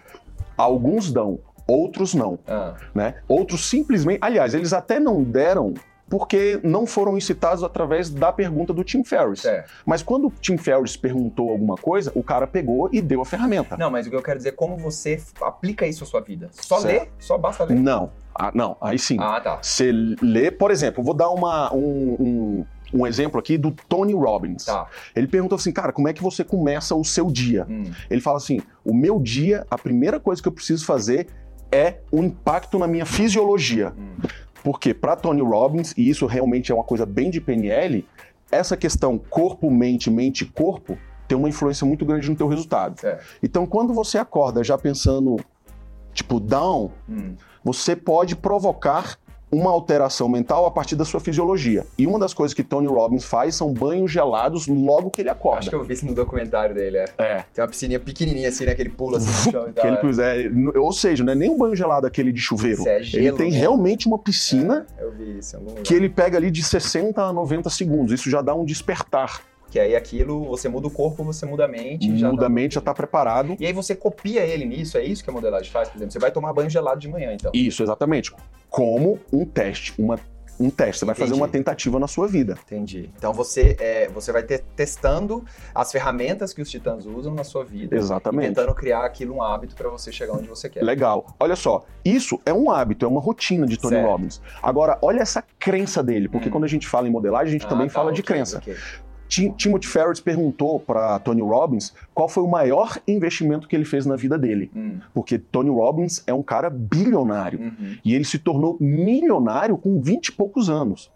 Alguns 0.58 1.12
dão, 1.12 1.40
outros 1.68 2.14
não. 2.14 2.38
Ah, 2.46 2.76
né? 2.94 3.16
Outros 3.28 3.66
simplesmente, 3.68 4.20
aliás, 4.22 4.54
eles 4.54 4.74
até 4.74 5.00
não 5.00 5.24
deram 5.24 5.74
porque 6.10 6.60
não 6.64 6.86
foram 6.86 7.18
incitados 7.18 7.64
através 7.64 8.10
da 8.10 8.32
pergunta 8.32 8.72
do 8.74 8.84
Tim 8.84 9.04
Ferriss. 9.04 9.42
certo. 9.42 9.72
Mas 9.86 10.04
quando 10.04 10.28
o 10.28 10.32
Tim 10.40 10.58
Ferriss 10.58 10.96
perguntou 10.96 11.50
alguma 11.50 11.76
coisa, 11.76 12.12
o 12.16 12.22
cara 12.24 12.46
pegou 12.46 12.90
e 12.92 13.02
deu 13.02 13.22
a 13.22 13.26
ferramenta. 13.26 13.76
Não, 13.78 13.90
mas 13.90 14.06
o 14.06 14.10
que 14.10 14.16
eu 14.16 14.22
quero 14.22 14.38
dizer 14.38 14.50
é 14.50 14.52
como 14.52 14.78
você 14.78 15.22
aplica 15.42 15.88
isso 15.88 16.04
à 16.04 16.08
sua 16.08 16.22
vida. 16.22 16.50
Só 16.52 16.80
Certo. 16.80 17.04
ler? 17.04 17.12
Só 17.20 17.38
basta 17.38 17.64
ler? 17.64 17.76
Não, 17.76 18.12
ah, 18.34 18.52
não, 18.54 18.78
aí 18.80 19.00
sim. 19.00 19.18
Ah, 19.20 19.40
tá. 19.42 19.60
Você 19.62 19.92
lê, 20.22 20.52
por 20.52 20.70
exemplo, 20.72 21.04
vou 21.04 21.14
dar 21.14 21.30
uma, 21.30 21.74
um, 21.74 22.16
um, 22.20 22.66
um 22.94 23.08
exemplo 23.08 23.40
aqui 23.40 23.58
do 23.58 23.72
Tony 23.72 24.14
Robbins. 24.14 24.66
Tá. 24.66 24.86
Ele 25.16 25.28
perguntou 25.28 25.56
assim, 25.56 25.72
cara, 25.72 25.92
como 25.92 26.08
é 26.08 26.14
que 26.14 26.22
você 26.22 26.44
começa 26.44 26.94
o 26.94 27.04
seu 27.04 27.32
dia? 27.32 27.66
Hum, 27.68 27.84
Ele 28.10 28.22
fala 28.22 28.38
assim: 28.38 28.62
o 28.84 28.94
meu 28.94 29.20
dia, 29.20 29.66
a 29.72 29.78
primeira 29.78 30.20
coisa 30.20 30.42
que 30.42 30.48
eu 30.48 30.52
preciso 30.52 30.86
fazer 30.86 31.28
é 31.72 31.96
o 32.12 32.22
impacto 32.24 32.78
na 32.78 32.88
minha 32.88 33.06
fisiologia. 33.06 33.92
hum. 33.98 34.16
Porque 34.66 34.96
para 34.96 35.16
Tony 35.16 35.44
Robbins, 35.44 35.94
e 35.96 36.10
isso 36.10 36.26
realmente 36.26 36.72
é 36.72 36.76
uma 36.76 36.84
coisa 36.84 37.06
bem 37.06 37.30
de 37.30 37.40
PNL, 37.40 38.04
essa 38.52 38.76
questão 38.76 39.16
corpo-mente, 39.16 40.10
mente-corpo, 40.10 40.98
tem 41.28 41.38
uma 41.38 41.48
influência 41.48 41.86
muito 41.86 42.04
grande 42.04 42.28
no 42.28 42.36
teu 42.36 42.48
resultado. 42.48 43.00
Certo. 43.00 43.24
Então, 43.44 43.68
quando 43.68 43.94
você 43.94 44.18
acorda 44.18 44.64
já 44.64 44.76
pensando, 44.76 45.36
tipo, 46.14 46.40
down, 46.40 46.90
Hum. 47.08 47.36
você 47.64 47.96
pode 47.96 48.36
provocar 48.36 49.20
uma 49.56 49.70
alteração 49.72 50.28
mental 50.28 50.66
a 50.66 50.72
partir 50.72 50.96
da 50.96 51.06
sua 51.06 51.20
fisiologia. 51.20 51.86
E 51.98 52.06
uma 52.06 52.20
das 52.20 52.34
coisas 52.34 52.54
que 52.54 52.64
Tony 52.64 52.88
Robbins 52.88 53.24
faz 53.24 53.56
são 53.56 53.72
banhos 53.74 54.12
gelados 54.12 54.68
logo 54.68 55.10
que 55.10 55.22
ele 55.22 55.30
acorda. 55.30 55.60
Acho 55.60 55.70
que 55.70 55.76
eu 55.76 55.84
vi 55.84 55.94
isso 55.94 56.06
no 56.06 56.14
documentário 56.14 56.76
dele, 56.76 56.98
é. 56.98 57.06
É. 57.18 57.46
Tem 57.54 57.62
uma 57.64 57.68
piscininha 57.70 58.00
pequenininha 58.00 58.50
assim, 58.50 58.66
né? 58.66 58.76
Que 58.76 58.82
ele 58.82 58.90
pula 58.90 59.18
assim 59.18 59.28
no 59.48 59.52
chão 59.52 59.70
e 59.70 59.74
Que 59.80 59.88
ele 59.88 60.76
é. 60.76 60.80
ou 60.80 60.92
seja, 60.92 61.24
não 61.24 61.32
é 61.34 61.36
nem 61.36 61.50
um 61.50 61.58
banho 61.58 61.76
gelado 61.76 62.06
aquele 62.06 62.32
de 62.32 62.40
chuveiro. 62.42 62.80
Isso 62.82 62.90
é 62.90 62.96
ele 62.98 63.04
gelo, 63.06 63.38
tem 63.38 63.52
né? 63.52 63.58
realmente 63.58 64.08
uma 64.08 64.18
piscina 64.20 64.86
É, 64.98 65.04
eu 65.04 65.12
vi 65.12 65.38
isso 65.40 65.56
que 65.84 65.94
ele 65.94 66.10
pega 66.10 66.38
ali 66.38 66.52
de 66.52 66.62
60 66.64 67.22
a 67.22 67.32
90 67.32 67.70
segundos. 67.70 68.14
Isso 68.14 68.30
já 68.30 68.42
dá 68.42 68.54
um 68.54 68.66
despertar. 68.66 69.42
Que 69.72 69.80
aí 69.80 69.96
aquilo, 69.96 70.46
você 70.46 70.70
muda 70.70 70.88
o 70.88 70.92
corpo, 70.92 71.22
você 71.24 71.46
muda 71.46 71.66
a 71.66 71.68
mente. 71.68 72.18
já 72.18 72.30
Muda 72.30 72.42
dá- 72.42 72.46
a 72.48 72.50
mente, 72.50 72.76
já 72.76 72.82
tá 72.82 72.94
preparado. 72.94 73.58
E 73.60 73.66
aí 73.66 73.74
você 73.74 73.94
copia 73.94 74.42
ele 74.42 74.64
nisso, 74.64 74.98
é 74.98 75.04
isso 75.04 75.22
que 75.24 75.30
a 75.30 75.34
modelagem 75.34 75.70
faz, 75.70 75.90
por 75.90 75.98
exemplo. 75.98 76.14
Você 76.14 76.20
vai 76.20 76.32
tomar 76.32 76.54
banho 76.54 76.70
gelado 76.70 77.00
de 77.00 77.10
manhã, 77.10 77.34
então. 77.34 77.52
Isso, 77.54 77.84
exatamente. 77.84 78.32
Como 78.70 79.20
um 79.32 79.46
teste, 79.46 79.94
uma 79.98 80.20
um 80.58 80.70
teste, 80.70 81.00
você 81.00 81.06
vai 81.06 81.14
fazer 81.16 81.32
Entendi. 81.32 81.42
uma 81.42 81.50
tentativa 81.50 82.00
na 82.00 82.08
sua 82.08 82.30
vida. 82.30 82.58
Entendi. 82.66 83.10
Então 83.18 83.34
você, 83.34 83.76
é, 83.78 84.08
você 84.08 84.32
vai 84.32 84.42
ter 84.42 84.60
testando 84.74 85.44
as 85.74 85.92
ferramentas 85.92 86.54
que 86.54 86.62
os 86.62 86.70
titãs 86.72 87.06
usam 87.06 87.34
na 87.34 87.44
sua 87.44 87.66
vida. 87.66 87.94
Exatamente. 87.94 88.48
Tentando 88.48 88.74
criar 88.74 89.04
aquilo 89.04 89.36
um 89.36 89.44
hábito 89.44 89.76
para 89.76 89.90
você 89.90 90.14
chegar 90.14 90.32
onde 90.32 90.48
você 90.48 90.70
quer. 90.70 90.82
Legal. 90.82 91.36
Olha 91.42 91.58
só, 91.58 91.84
isso 92.06 92.40
é 92.46 92.54
um 92.54 92.72
hábito, 92.72 93.04
é 93.06 93.08
uma 93.10 93.20
rotina 93.20 93.68
de 93.68 93.76
Tony 93.78 93.96
Certo. 93.96 94.08
Robbins. 94.08 94.42
Agora, 94.64 94.98
olha 95.02 95.20
essa 95.22 95.44
crença 95.60 96.02
dele, 96.02 96.30
porque 96.30 96.48
Hum. 96.48 96.52
quando 96.54 96.64
a 96.64 96.70
gente 96.70 96.88
fala 96.88 97.06
em 97.06 97.12
modelagem, 97.12 97.50
a 97.50 97.52
gente 97.52 97.66
Ah, 97.66 97.70
também 97.70 97.88
tá, 97.88 97.94
fala 97.94 98.14
de 98.14 98.22
ok, 98.22 98.34
crença. 98.36 98.60
ok. 98.60 98.78
Tim- 99.28 99.52
Timothy 99.54 99.88
Ferris 99.88 100.20
perguntou 100.20 100.80
para 100.80 101.18
Tony 101.20 101.42
Robbins 101.42 101.94
qual 102.14 102.30
foi 102.30 102.44
o 102.44 102.48
maior 102.48 103.00
investimento 103.08 103.68
que 103.68 103.76
ele 103.76 103.86
fez 103.86 104.06
na 104.06 104.16
vida 104.16 104.38
dele, 104.38 104.70
Hum, 104.76 105.00
porque 105.14 105.38
Tony 105.40 105.70
Robbins 105.70 106.24
é 106.28 106.34
um 106.34 106.44
cara 106.44 106.70
bilionário. 106.70 107.60
uhum. 107.60 107.96
E 108.06 108.14
ele 108.14 108.24
se 108.26 108.38
tornou 108.40 108.78
milionário 108.80 109.78
com 109.78 110.00
20 110.02 110.28
e 110.28 110.32
poucos 110.32 110.70
anos. 110.70 111.12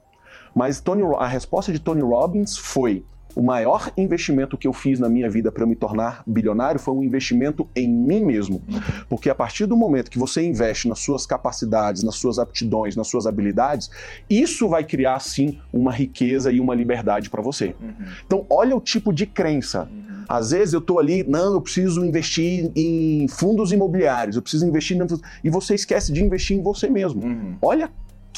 Mas 0.56 0.80
Tony, 0.82 1.04
a 1.18 1.28
resposta 1.28 1.72
de 1.72 1.80
Tony 1.80 2.02
Robbins 2.02 2.58
foi: 2.58 3.04
o 3.40 3.42
maior 3.42 3.90
investimento 3.96 4.58
que 4.58 4.68
eu 4.68 4.74
fiz 4.74 5.00
na 5.00 5.08
minha 5.08 5.30
vida 5.30 5.50
para 5.50 5.64
eu 5.64 5.68
me 5.68 5.76
tornar 5.76 6.24
bilionário 6.28 6.78
foi 6.78 6.94
um 6.94 7.02
investimento 7.02 7.66
em 7.74 7.88
mim 7.88 8.26
mesmo. 8.26 8.62
Porque 9.08 9.30
a 9.30 9.36
partir 9.36 9.66
do 9.66 9.78
momento 9.78 10.12
que 10.12 10.20
você 10.20 10.46
investe 10.46 10.90
nas 10.90 11.00
suas 11.00 11.26
capacidades, 11.26 12.04
nas 12.04 12.16
suas 12.16 12.38
aptidões, 12.38 12.98
nas 12.98 13.08
suas 13.08 13.26
habilidades, 13.26 13.90
isso 14.30 14.68
vai 14.68 14.84
criar 14.84 15.22
sim 15.22 15.58
uma 15.72 15.94
riqueza 15.94 16.52
e 16.52 16.60
uma 16.60 16.76
liberdade 16.76 17.30
para 17.30 17.42
você. 17.42 17.74
Uhum. 17.80 17.94
Então, 18.28 18.46
olha 18.50 18.76
o 18.76 18.82
tipo 18.82 19.14
de 19.14 19.26
crença. 19.26 19.90
Uhum. 19.90 20.26
Às 20.28 20.52
vezes 20.52 20.74
eu 20.74 20.82
tô 20.82 21.00
ali, 21.00 21.24
não, 21.24 21.54
eu 21.54 21.62
preciso 21.62 22.04
investir 22.04 22.70
em 22.76 23.26
fundos 23.30 23.72
imobiliários, 23.72 24.36
eu 24.36 24.42
preciso 24.42 24.68
investir 24.68 24.98
em... 24.98 25.08
e 25.44 25.50
você 25.50 25.76
esquece 25.76 26.12
de 26.12 26.22
investir 26.22 26.58
em 26.58 26.62
você 26.62 26.90
mesmo. 26.90 27.24
Uhum. 27.24 27.56
Olha 27.62 27.90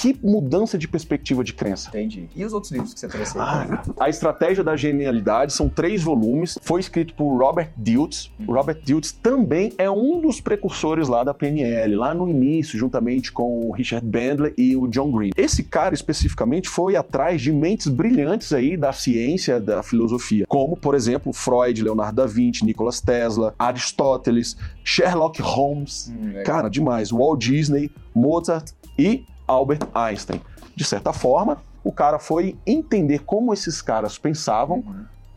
que 0.01 0.17
mudança 0.24 0.79
de 0.79 0.88
perspectiva 0.88 1.43
de 1.43 1.53
crença. 1.53 1.89
Entendi. 1.89 2.27
E 2.36 2.43
os 2.43 2.53
outros 2.53 2.72
livros 2.72 2.91
que 2.91 3.00
você 3.00 3.08
trouxe 3.08 3.38
aí? 3.38 3.43
Ah, 3.43 3.84
a 4.00 4.10
Estratégia 4.10 4.63
da 4.63 4.75
Genialidade 4.75 5.53
são 5.53 5.70
três 5.70 6.01
volumes. 6.01 6.58
Foi 6.63 6.79
escrito 6.79 7.13
por 7.13 7.38
Robert 7.38 7.70
Diltz. 7.77 8.31
O 8.48 8.53
Robert 8.53 8.81
Diltz 8.84 9.12
também 9.12 9.74
é 9.77 9.91
um 9.91 10.20
dos 10.20 10.41
precursores 10.41 11.08
lá 11.08 11.24
da 11.24 11.36
PNL, 11.36 11.96
lá 11.96 12.15
no 12.15 12.27
início, 12.27 12.79
juntamente 12.79 13.31
com 13.31 13.67
o 13.67 13.72
Richard 13.72 14.03
Bandler 14.03 14.55
e 14.58 14.75
o 14.75 14.88
John 14.88 15.12
Green. 15.12 15.29
Esse 15.38 15.62
cara 15.62 15.93
especificamente 15.93 16.67
foi 16.67 16.96
atrás 16.96 17.39
de 17.39 17.51
mentes 17.51 17.88
brilhantes 17.88 18.51
aí 18.53 18.75
da 18.75 18.91
ciência, 18.91 19.60
da 19.60 19.84
filosofia, 19.84 20.46
como, 20.48 20.75
por 20.75 20.96
exemplo, 20.96 21.31
Freud, 21.31 21.84
Leonardo 21.84 22.15
da 22.15 22.25
Vinci, 22.25 22.65
Nikola 22.65 22.91
Tesla, 23.05 23.53
Aristóteles, 23.60 24.58
Sherlock 24.84 25.39
Holmes, 25.41 26.12
Hum. 26.12 26.41
Cara, 26.43 26.70
demais. 26.70 27.12
Walt 27.12 27.39
Disney, 27.39 27.91
Mozart 28.15 28.72
e 28.98 29.24
Albert 29.51 29.88
Einstein. 29.93 30.41
De 30.75 30.84
certa 30.84 31.13
forma, 31.13 31.62
o 31.84 31.91
cara 31.91 32.20
foi 32.20 32.55
entender 32.65 33.20
como 33.20 33.53
esses 33.53 33.81
caras 33.81 34.17
pensavam 34.17 34.84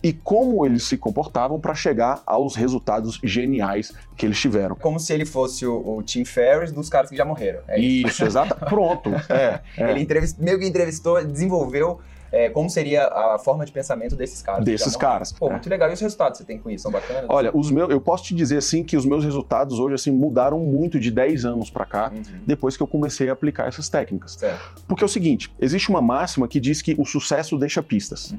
e 0.02 0.12
como 0.12 0.66
eles 0.66 0.84
se 0.84 0.98
comportavam 0.98 1.58
para 1.58 1.74
chegar 1.74 2.22
aos 2.26 2.54
resultados 2.54 3.18
geniais 3.24 3.90
que 4.16 4.26
eles 4.26 4.38
tiveram. 4.38 4.76
Como 4.76 5.00
se 5.00 5.14
ele 5.14 5.24
fosse 5.24 5.64
o, 5.64 5.96
o 5.96 6.02
Tim 6.02 6.26
Ferriss 6.26 6.70
dos 6.72 6.90
caras 6.90 7.08
que 7.08 7.16
já 7.16 7.24
morreram. 7.24 7.60
É 7.66 7.80
isso. 7.80 8.08
Isso, 8.08 8.24
exato. 8.24 8.54
Pronto. 8.66 9.10
É, 9.30 9.60
é. 9.76 9.90
Ele 9.90 10.06
meio 10.38 10.58
que 10.58 10.66
entrevistou, 10.66 11.24
desenvolveu 11.24 12.00
é, 12.34 12.50
como 12.50 12.68
seria 12.68 13.06
a 13.06 13.38
forma 13.38 13.64
de 13.64 13.70
pensamento 13.70 14.16
desses 14.16 14.42
caras. 14.42 14.64
Desses 14.64 14.96
caras, 14.96 15.32
Pô, 15.32 15.46
é. 15.48 15.52
muito 15.52 15.70
legal. 15.70 15.88
E 15.88 15.92
os 15.92 16.00
resultados 16.00 16.38
que 16.38 16.44
você 16.44 16.52
tem 16.52 16.58
com 16.58 16.68
isso? 16.68 16.82
São 16.82 16.90
bacanas? 16.90 17.26
Olha, 17.28 17.56
os 17.56 17.70
meus, 17.70 17.88
eu 17.90 18.00
posso 18.00 18.24
te 18.24 18.34
dizer 18.34 18.56
assim 18.58 18.82
que 18.82 18.96
os 18.96 19.06
meus 19.06 19.24
resultados 19.24 19.78
hoje 19.78 19.94
assim 19.94 20.10
mudaram 20.10 20.58
muito 20.58 20.98
de 20.98 21.10
10 21.12 21.44
anos 21.44 21.70
para 21.70 21.84
cá, 21.86 22.10
Uhum. 22.12 22.22
depois 22.44 22.76
que 22.76 22.82
eu 22.82 22.86
comecei 22.88 23.30
a 23.30 23.32
aplicar 23.32 23.68
essas 23.68 23.88
técnicas. 23.88 24.32
Certo. 24.32 24.82
Porque 24.88 25.04
é 25.04 25.06
o 25.06 25.08
seguinte, 25.08 25.54
existe 25.60 25.88
uma 25.90 26.02
máxima 26.02 26.48
que 26.48 26.58
diz 26.58 26.82
que 26.82 26.96
o 26.98 27.04
sucesso 27.04 27.56
deixa 27.56 27.80
pistas. 27.82 28.32
Uhum. 28.32 28.38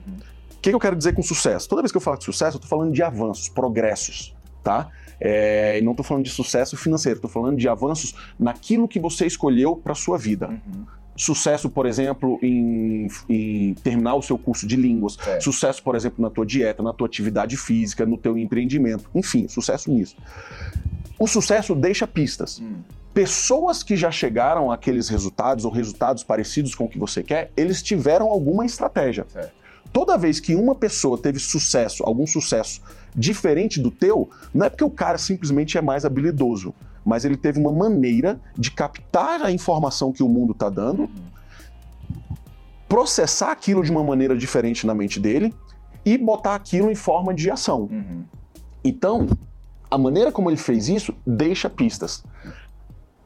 O 0.51 0.59
que, 0.61 0.69
que 0.71 0.75
eu 0.75 0.79
quero 0.79 0.95
dizer 0.95 1.13
com 1.13 1.21
sucesso? 1.23 1.69
Toda 1.69 1.81
vez 1.81 1.91
que 1.91 1.97
eu 1.97 2.01
falo 2.01 2.17
de 2.17 2.25
sucesso, 2.25 2.57
eu 2.57 2.61
tô 2.61 2.67
falando 2.67 2.91
de 2.91 3.01
avanços, 3.01 3.47
progressos, 3.47 4.35
tá? 4.63 4.89
É, 5.21 5.77
e 5.79 5.81
não 5.81 5.95
tô 5.95 6.03
falando 6.03 6.23
de 6.25 6.29
sucesso 6.31 6.75
financeiro, 6.75 7.19
tô 7.21 7.29
falando 7.29 7.55
de 7.57 7.69
avanços 7.69 8.13
naquilo 8.37 8.87
que 8.87 8.99
você 8.99 9.25
escolheu 9.25 9.75
para 9.77 9.95
sua 9.95 10.17
vida. 10.17 10.49
Uhum. 10.49 10.85
Sucesso, 11.15 11.69
por 11.69 11.85
exemplo, 11.85 12.37
em, 12.41 13.07
em 13.29 13.73
terminar 13.75 14.15
o 14.15 14.21
seu 14.21 14.37
curso 14.37 14.67
de 14.67 14.75
línguas. 14.75 15.17
É. 15.25 15.39
Sucesso, 15.39 15.81
por 15.81 15.95
exemplo, 15.95 16.21
na 16.21 16.29
tua 16.29 16.45
dieta, 16.45 16.83
na 16.83 16.91
tua 16.91 17.07
atividade 17.07 17.55
física, 17.55 18.05
no 18.05 18.17
teu 18.17 18.37
empreendimento. 18.37 19.09
Enfim, 19.15 19.47
sucesso 19.47 19.91
nisso. 19.91 20.15
O 21.17 21.27
sucesso 21.27 21.73
deixa 21.73 22.05
pistas. 22.05 22.59
Hum. 22.59 22.81
Pessoas 23.13 23.81
que 23.81 23.95
já 23.95 24.11
chegaram 24.11 24.69
àqueles 24.69 25.07
resultados 25.07 25.63
ou 25.63 25.71
resultados 25.71 26.21
parecidos 26.21 26.75
com 26.75 26.83
o 26.83 26.89
que 26.89 26.99
você 26.99 27.23
quer, 27.23 27.49
eles 27.55 27.81
tiveram 27.81 28.27
alguma 28.27 28.65
estratégia. 28.65 29.25
Toda 29.93 30.17
vez 30.17 30.41
que 30.41 30.53
uma 30.53 30.75
pessoa 30.75 31.17
teve 31.17 31.39
sucesso, 31.39 32.03
algum 32.03 32.27
sucesso 32.27 32.81
diferente 33.15 33.79
do 33.79 33.89
teu, 33.89 34.29
não 34.53 34.65
é 34.65 34.69
porque 34.69 34.83
o 34.83 34.89
cara 34.89 35.17
simplesmente 35.17 35.77
é 35.77 35.81
mais 35.81 36.03
habilidoso, 36.03 36.73
mas 37.05 37.23
ele 37.23 37.37
teve 37.37 37.59
uma 37.59 37.71
maneira 37.71 38.39
de 38.57 38.71
captar 38.71 39.41
a 39.43 39.51
informação 39.51 40.11
que 40.11 40.23
o 40.23 40.27
mundo 40.27 40.53
está 40.53 40.69
dando, 40.69 41.09
processar 42.89 43.51
aquilo 43.51 43.83
de 43.83 43.91
uma 43.91 44.03
maneira 44.03 44.35
diferente 44.35 44.87
na 44.87 44.95
mente 44.95 45.19
dele 45.19 45.53
e 46.03 46.17
botar 46.17 46.55
aquilo 46.55 46.89
em 46.89 46.95
forma 46.95 47.33
de 47.33 47.49
ação. 47.51 47.81
Uhum. 47.91 48.23
Então, 48.83 49.27
a 49.89 49.97
maneira 49.97 50.31
como 50.31 50.49
ele 50.49 50.57
fez 50.57 50.89
isso 50.89 51.13
deixa 51.25 51.69
pistas. 51.69 52.23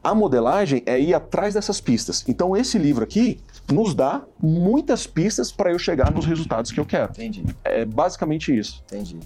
A 0.02 0.14
modelagem 0.14 0.82
é 0.86 0.98
ir 0.98 1.12
atrás 1.12 1.54
dessas 1.54 1.80
pistas. 1.80 2.24
Então, 2.26 2.56
esse 2.56 2.78
livro 2.78 3.04
aqui 3.04 3.38
nos 3.70 3.94
dá 3.94 4.22
muitas 4.42 5.06
pistas 5.06 5.52
para 5.52 5.70
eu 5.70 5.78
chegar 5.78 6.10
nos 6.10 6.24
resultados 6.24 6.72
que 6.72 6.80
eu 6.80 6.86
quero. 6.86 7.12
Entendi. 7.12 7.44
É 7.62 7.84
basicamente 7.84 8.56
isso. 8.56 8.82
Entendi. 8.86 9.18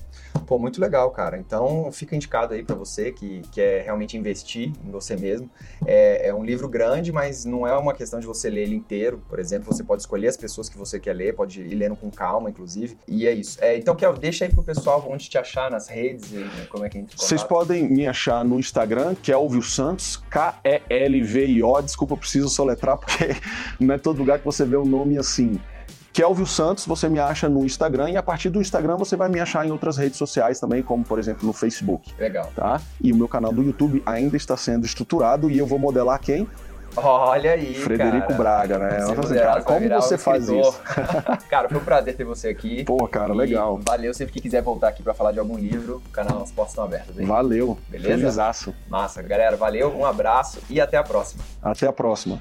Pô, 0.47 0.59
muito 0.59 0.81
legal, 0.81 1.11
cara. 1.11 1.38
Então, 1.38 1.90
fica 1.93 2.14
indicado 2.14 2.54
aí 2.54 2.62
pra 2.62 2.75
você 2.75 3.12
que 3.12 3.40
quer 3.52 3.85
realmente 3.85 4.16
investir 4.16 4.73
em 4.85 4.90
você 4.90 5.16
mesmo. 5.16 5.49
É, 5.87 6.28
é 6.28 6.35
um 6.35 6.45
livro 6.45 6.69
grande, 6.69 7.12
mas 7.12 7.45
não 7.45 7.66
é 7.66 7.76
uma 7.76 7.95
questão 7.95 8.21
de 8.21 8.26
você 8.26 8.50
ler 8.50 8.62
ele 8.62 8.75
inteiro. 8.75 9.23
Por 9.28 9.38
exemplo, 9.38 9.73
você 9.73 9.83
pode 9.83 10.02
escolher 10.02 10.28
as 10.28 10.37
pessoas 10.37 10.69
que 10.69 10.76
você 10.76 10.99
quer 10.99 11.14
ler, 11.14 11.35
pode 11.35 11.61
ir 11.62 11.75
lendo 11.75 11.97
com 11.97 12.11
calma, 12.11 12.50
inclusive. 12.50 12.99
E 13.09 13.26
é 13.26 13.33
isso. 13.33 13.59
É, 13.62 13.76
então, 13.78 13.95
Kel, 13.95 14.12
deixa 14.14 14.45
aí 14.45 14.50
pro 14.50 14.62
pessoal 14.62 15.07
onde 15.09 15.28
te 15.28 15.38
achar 15.38 15.71
nas 15.71 15.88
redes, 15.88 16.33
e, 16.33 16.37
né, 16.37 16.66
como 16.69 16.85
é 16.85 16.88
que 16.88 16.99
entra 16.99 17.16
Vocês 17.16 17.43
podem 17.43 17.88
me 17.88 18.07
achar 18.07 18.45
no 18.45 18.59
Instagram, 18.59 19.14
Kelvio 19.14 19.62
Santos, 19.62 20.16
K-E-L-V-I-O. 20.64 21.83
Desculpa, 21.83 22.14
eu 22.14 22.18
preciso 22.18 22.49
soletrar 22.49 22.97
porque 22.97 23.37
não 23.78 23.94
é 23.94 23.99
todo 23.99 24.18
lugar 24.18 24.38
que 24.38 24.44
você 24.44 24.64
vê 24.64 24.76
o 24.76 24.85
nome 24.85 25.18
assim. 25.18 25.61
Kelvio 26.12 26.47
Santos, 26.47 26.87
você 26.87 27.09
me 27.09 27.18
acha 27.18 27.49
no 27.49 27.64
Instagram 27.64 28.11
e 28.11 28.16
a 28.16 28.23
partir 28.23 28.49
do 28.49 28.61
Instagram 28.61 28.97
você 28.97 29.16
vai 29.16 29.28
me 29.28 29.40
achar 29.40 29.66
em 29.66 29.73
outras 29.73 29.97
redes 29.97 30.16
sociais 30.16 30.61
também, 30.61 30.80
como 30.80 31.04
por 31.04 31.18
exemplo 31.18 31.44
no 31.44 31.52
Facebook. 31.52 32.09
Legal. 32.16 32.52
tá? 32.54 32.80
E 33.00 33.12
o 33.12 33.16
meu 33.16 33.26
canal 33.26 33.52
do 33.52 33.62
YouTube 33.62 34.00
ainda 34.06 34.37
está 34.37 34.56
sendo 34.56 34.87
estruturado 34.87 35.50
e 35.50 35.59
eu 35.59 35.66
vou 35.66 35.78
modelar 35.78 36.21
quem? 36.21 36.49
Olha 36.97 37.53
aí, 37.53 37.75
Frederico 37.75 38.29
cara. 38.29 38.35
Braga, 38.35 38.79
né? 38.79 38.99
Nossa, 39.01 39.35
cara, 39.35 39.63
como 39.63 39.89
você 39.89 40.15
um 40.15 40.19
faz 40.19 40.45
escritor. 40.45 40.69
isso? 40.69 41.47
cara, 41.49 41.69
foi 41.69 41.79
um 41.79 41.85
prazer 41.85 42.17
ter 42.17 42.25
você 42.25 42.49
aqui. 42.49 42.85
Pô, 42.85 43.09
cara, 43.09 43.33
E 43.33 43.37
legal. 43.37 43.81
Valeu. 43.85 44.15
Sempre 44.15 44.35
que 44.35 44.41
quiser 44.41 44.63
voltar 44.63 44.89
aqui 44.89 45.03
pra 45.03 45.15
falar 45.15 45.33
de 45.33 45.39
algum 45.39 45.59
livro, 45.59 46.03
o 46.07 46.11
canal, 46.11 46.43
as 46.43 46.53
portas 46.53 46.73
estão 46.73 46.85
abertas. 46.85 47.19
Hein? 47.19 47.27
Valeu. 47.27 47.79
Beleza? 47.89 48.17
Felizaço. 48.17 48.75
Massa, 48.89 49.23
galera. 49.23 49.57
Valeu, 49.57 49.95
um 49.97 50.05
abraço 50.05 50.61
e 50.71 50.81
até 50.81 50.97
a 50.97 51.03
próxima. 51.03 51.43
Até 51.63 51.87
a 51.87 51.93
próxima. 51.93 52.41